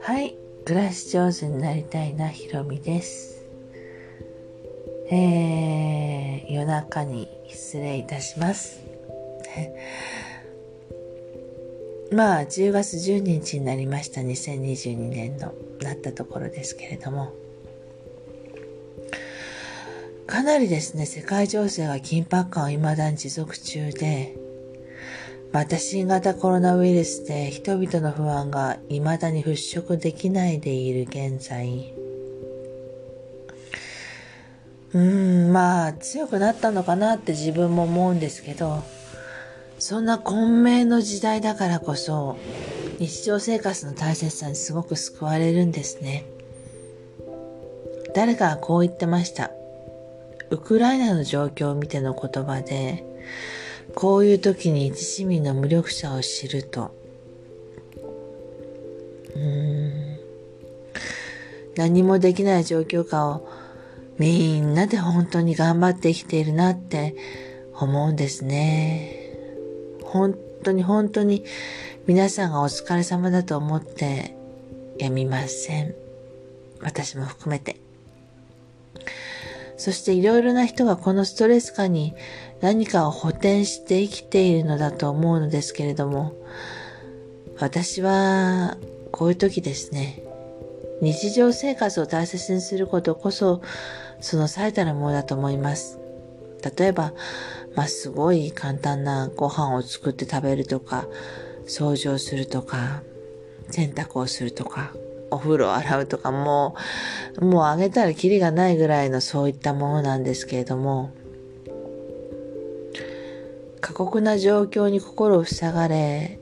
[0.00, 3.44] はい、暮らし上手になりたいなひろみです。
[5.10, 8.80] えー、夜中に失礼いたします。
[12.12, 17.32] まあ、10月12日になりました2022年のなったところですけれども、
[20.36, 24.36] かなりですね、世界情勢が緊迫感を未だに持続中で、
[25.50, 31.94] また新型コロナウイルスで人々の不安が未だに払拭できないでいる現在、
[34.92, 38.82] うーん、まあ強くなったのかなって自分も思うんですけど、
[39.78, 42.36] そんな混迷の時代だからこそ、
[42.98, 46.26] 日常生活の大切さにすごく救われるんですね。
[48.14, 49.50] 誰かがこう言ってました。
[50.50, 53.04] ウクライナの状況を見ての言葉で、
[53.94, 56.94] こういう時に一市民の無力さを知ると、
[59.34, 60.18] うーん、
[61.76, 63.48] 何もできない状況下を
[64.18, 67.14] みんなで本当に頑張って生きているなって
[67.74, 69.14] 思うんですね。
[70.02, 71.44] 本当に本当に
[72.06, 74.36] 皆さんがお疲れ様だと思って
[74.98, 75.94] やみません。
[76.80, 77.76] 私も含めて。
[79.76, 82.14] そしていろいろな人がこのストレス下に
[82.60, 86.32] 何かを補填して生きているのだと思うのですけれども、
[87.58, 88.76] 私は
[89.12, 90.22] こういう時ですね、
[91.02, 93.62] 日常生活を大切にすることこそ、
[94.20, 95.98] その最たるものだと思います。
[96.76, 97.12] 例えば、
[97.74, 101.06] まあ、すごい簡単なご飯を作って食べるとか、
[101.66, 103.02] 掃除をするとか、
[103.70, 104.94] 洗濯をするとか、
[105.30, 106.76] お風呂洗うとかも
[107.40, 111.12] う、もうあげたらキリがないぐらいのそういったものなんですけれども、
[113.80, 116.38] 過酷な状況に心を塞がれ、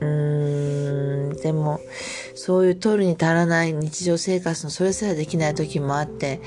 [0.00, 1.80] うーん、でも、
[2.34, 6.40] そういう取るに足らない日常生活のそれすらできない時もあって、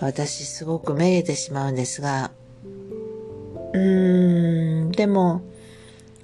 [0.00, 2.32] 私すごくめげてしまうんですが、
[3.72, 5.42] うーん、でも、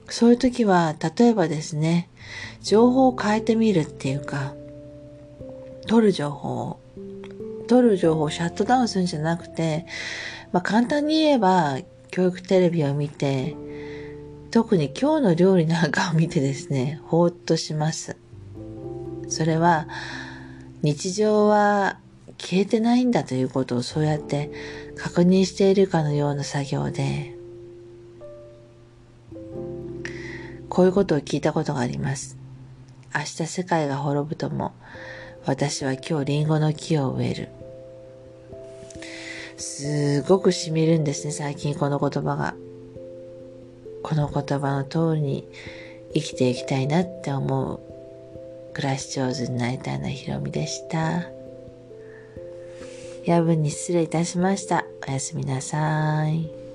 [0.08, 2.08] そういう時は、例えばですね、
[2.62, 4.54] 情報を変えてみるっていうか、
[5.88, 6.80] 取る情報を、
[7.66, 9.86] 取る情報をシャットダウンするんじゃなくて、
[10.52, 11.78] まあ簡単に言えば、
[12.10, 13.56] 教育テレビを見て、
[14.50, 18.16] 特に今日の料理なんかを見てですね、ほーっとします。
[19.28, 19.88] それは、
[20.82, 21.98] 日常は
[22.38, 24.50] 消えてないんだということをそうやって
[24.96, 27.34] 確認しているかのような作業で、
[30.68, 32.36] こういうことを聞いたことがあります。
[33.14, 34.72] 明日世界が滅ぶとも、
[35.44, 37.48] 私は今日リンゴの木を植える。
[39.56, 42.54] すごく染みるんですね、最近この言葉が。
[44.02, 45.48] この言葉の通りに
[46.14, 47.80] 生きていきたいなって思う
[48.72, 51.24] 暮らし上手になりたいなひろみでした。
[53.24, 54.84] 夜分に失礼いたしました。
[55.06, 56.67] おやすみなさい。